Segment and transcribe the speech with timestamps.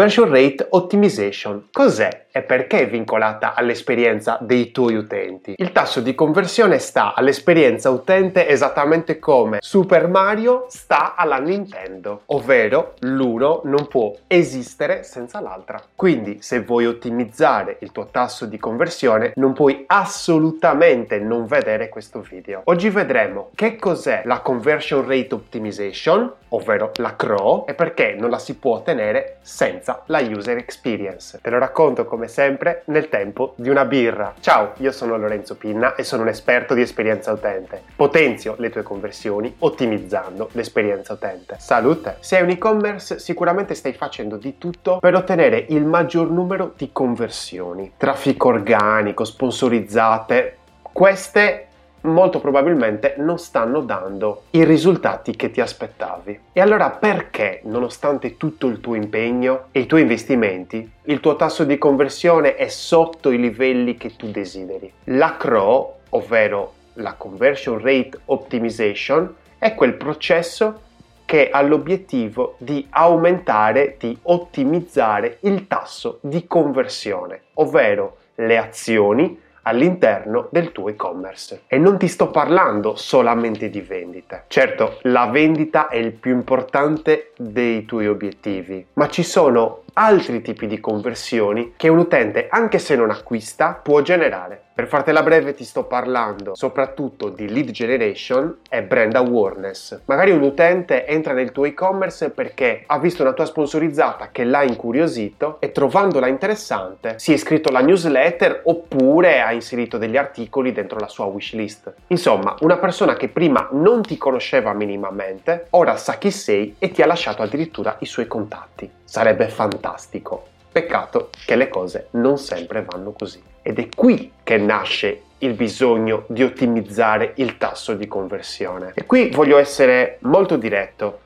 [0.00, 1.68] Conversion Rate Optimization.
[1.70, 5.54] Cos'è e perché è vincolata all'esperienza dei tuoi utenti?
[5.56, 12.94] Il tasso di conversione sta all'esperienza utente esattamente come Super Mario sta alla Nintendo, ovvero
[13.00, 15.82] l'uno non può esistere senza l'altra.
[15.94, 22.20] Quindi se vuoi ottimizzare il tuo tasso di conversione non puoi assolutamente non vedere questo
[22.20, 22.62] video.
[22.64, 28.38] Oggi vedremo che cos'è la Conversion Rate Optimization, ovvero la CRO, e perché non la
[28.38, 31.38] si può ottenere senza la user experience.
[31.42, 34.34] Te lo racconto come sempre nel tempo di una birra.
[34.40, 37.82] Ciao, io sono Lorenzo Pinna e sono un esperto di esperienza utente.
[37.96, 41.56] Potenzio le tue conversioni ottimizzando l'esperienza utente.
[41.58, 42.16] Salute!
[42.20, 46.90] Se hai un e-commerce sicuramente stai facendo di tutto per ottenere il maggior numero di
[46.92, 47.92] conversioni.
[47.96, 51.68] Traffico organico, sponsorizzate, queste
[52.02, 56.38] molto probabilmente non stanno dando i risultati che ti aspettavi.
[56.52, 61.64] E allora perché, nonostante tutto il tuo impegno e i tuoi investimenti, il tuo tasso
[61.64, 64.92] di conversione è sotto i livelli che tu desideri?
[65.04, 70.88] La CRO, ovvero la Conversion Rate Optimization, è quel processo
[71.24, 80.48] che ha l'obiettivo di aumentare, di ottimizzare il tasso di conversione, ovvero le azioni all'interno
[80.50, 81.62] del tuo e-commerce.
[81.66, 84.44] E non ti sto parlando solamente di vendite.
[84.48, 90.66] Certo, la vendita è il più importante dei tuoi obiettivi, ma ci sono altri tipi
[90.66, 94.68] di conversioni che un utente, anche se non acquista, può generare.
[94.72, 100.00] Per fartela breve ti sto parlando soprattutto di lead generation e brand awareness.
[100.06, 104.62] Magari un utente entra nel tuo e-commerce perché ha visto una tua sponsorizzata che l'ha
[104.62, 110.98] incuriosito e trovandola interessante si è iscritto alla newsletter oppure ha inserito degli articoli dentro
[110.98, 111.92] la sua wishlist.
[112.06, 117.02] Insomma, una persona che prima non ti conosceva minimamente, ora sa chi sei e ti
[117.02, 118.90] ha lasciato addirittura i suoi contatti.
[119.04, 120.44] Sarebbe fantastico.
[120.72, 123.42] Peccato che le cose non sempre vanno così.
[123.60, 128.92] Ed è qui che nasce il bisogno di ottimizzare il tasso di conversione.
[128.94, 131.22] E qui voglio essere molto diretto.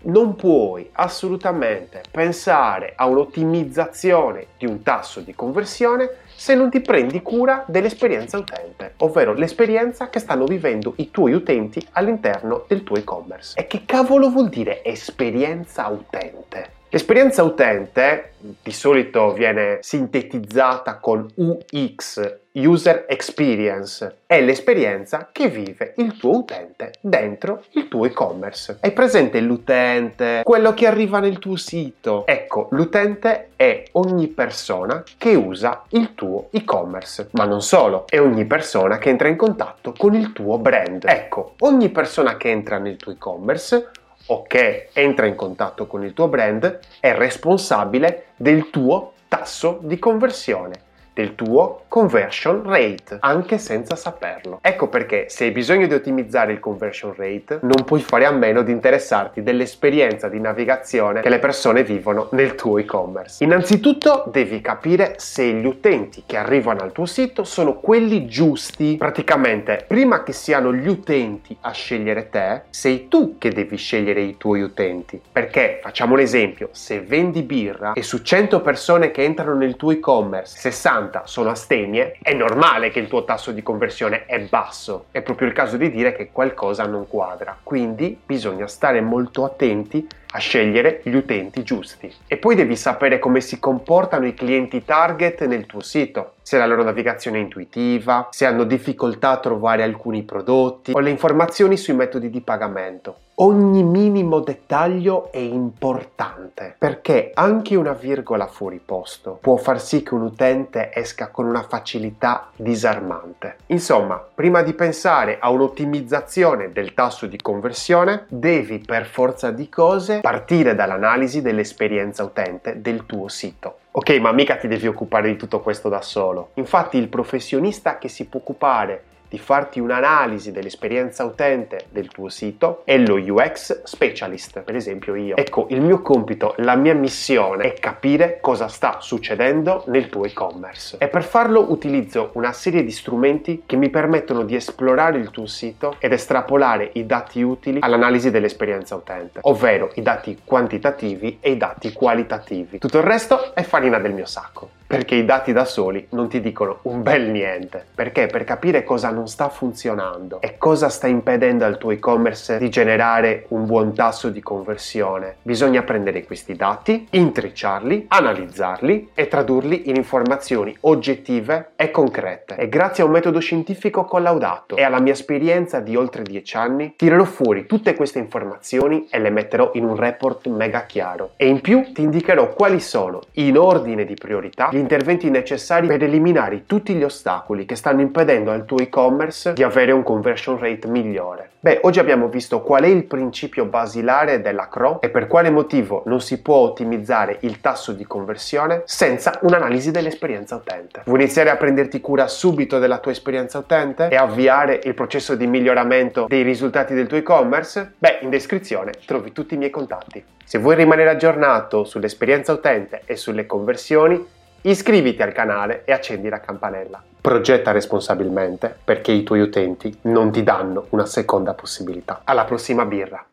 [0.00, 7.20] Non puoi assolutamente pensare a un'ottimizzazione di un tasso di conversione se non ti prendi
[7.20, 13.58] cura dell'esperienza utente, ovvero l'esperienza che stanno vivendo i tuoi utenti all'interno del tuo e-commerce.
[13.58, 16.77] E che cavolo vuol dire esperienza utente?
[16.90, 18.32] L'esperienza utente
[18.62, 26.92] di solito viene sintetizzata con UX, User Experience, è l'esperienza che vive il tuo utente
[27.02, 28.78] dentro il tuo e-commerce.
[28.80, 32.24] Hai presente l'utente, quello che arriva nel tuo sito?
[32.24, 38.46] Ecco, l'utente è ogni persona che usa il tuo e-commerce, ma non solo, è ogni
[38.46, 41.04] persona che entra in contatto con il tuo brand.
[41.06, 43.90] Ecco, ogni persona che entra nel tuo e-commerce
[44.28, 49.98] o che entra in contatto con il tuo brand è responsabile del tuo tasso di
[49.98, 50.86] conversione
[51.18, 54.60] del tuo conversion rate, anche senza saperlo.
[54.62, 58.62] Ecco perché se hai bisogno di ottimizzare il conversion rate, non puoi fare a meno
[58.62, 63.42] di interessarti dell'esperienza di navigazione che le persone vivono nel tuo e-commerce.
[63.42, 68.94] Innanzitutto devi capire se gli utenti che arrivano al tuo sito sono quelli giusti.
[68.96, 74.36] Praticamente, prima che siano gli utenti a scegliere te, sei tu che devi scegliere i
[74.36, 75.20] tuoi utenti.
[75.32, 79.90] Perché, facciamo un esempio, se vendi birra e su 100 persone che entrano nel tuo
[79.90, 85.06] e-commerce, 60 50 sono astemie, è normale che il tuo tasso di conversione è basso.
[85.10, 87.56] È proprio il caso di dire che qualcosa non quadra.
[87.62, 92.12] Quindi bisogna stare molto attenti a scegliere gli utenti giusti.
[92.26, 96.66] E poi devi sapere come si comportano i clienti target nel tuo sito, se la
[96.66, 101.94] loro navigazione è intuitiva, se hanno difficoltà a trovare alcuni prodotti o le informazioni sui
[101.94, 103.16] metodi di pagamento.
[103.40, 110.14] Ogni minimo dettaglio è importante perché anche una virgola fuori posto può far sì che
[110.14, 113.57] un utente esca con una facilità disarmante.
[113.70, 120.20] Insomma, prima di pensare a un'ottimizzazione del tasso di conversione, devi per forza di cose
[120.20, 123.80] partire dall'analisi dell'esperienza utente del tuo sito.
[123.90, 126.50] Ok, ma mica ti devi occupare di tutto questo da solo.
[126.54, 132.82] Infatti il professionista che si può occupare di farti un'analisi dell'esperienza utente del tuo sito
[132.84, 135.36] è lo UX specialist, per esempio io.
[135.36, 140.96] Ecco, il mio compito, la mia missione è capire cosa sta succedendo nel tuo e-commerce.
[140.98, 145.46] E per farlo utilizzo una serie di strumenti che mi permettono di esplorare il tuo
[145.46, 151.56] sito ed estrapolare i dati utili all'analisi dell'esperienza utente, ovvero i dati quantitativi e i
[151.56, 152.78] dati qualitativi.
[152.78, 154.77] Tutto il resto è farina del mio sacco.
[154.88, 157.84] Perché i dati da soli non ti dicono un bel niente.
[157.94, 158.26] Perché?
[158.26, 163.44] Per capire cosa non sta funzionando e cosa sta impedendo al tuo e-commerce di generare
[163.48, 170.74] un buon tasso di conversione, bisogna prendere questi dati, intrecciarli, analizzarli e tradurli in informazioni
[170.80, 172.56] oggettive e concrete.
[172.56, 176.94] E grazie a un metodo scientifico collaudato e alla mia esperienza di oltre 10 anni,
[176.96, 181.32] tirerò fuori tutte queste informazioni e le metterò in un report mega chiaro.
[181.36, 186.04] E in più ti indicherò quali sono, in ordine di priorità, gli interventi necessari per
[186.04, 190.86] eliminare tutti gli ostacoli che stanno impedendo al tuo e-commerce di avere un conversion rate
[190.86, 191.50] migliore.
[191.58, 196.04] Beh, oggi abbiamo visto qual è il principio basilare della CRO e per quale motivo
[196.06, 201.02] non si può ottimizzare il tasso di conversione senza un'analisi dell'esperienza utente.
[201.04, 205.48] Vuoi iniziare a prenderti cura subito della tua esperienza utente e avviare il processo di
[205.48, 207.94] miglioramento dei risultati del tuo e-commerce?
[207.98, 210.24] Beh, in descrizione trovi tutti i miei contatti.
[210.44, 216.40] Se vuoi rimanere aggiornato sull'esperienza utente e sulle conversioni, iscriviti al canale e accendi la
[216.40, 217.02] campanella.
[217.20, 222.22] Progetta responsabilmente perché i tuoi utenti non ti danno una seconda possibilità.
[222.24, 223.24] Alla prossima birra!